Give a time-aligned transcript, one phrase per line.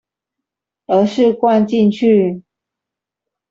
[0.87, 2.41] 而是灌進去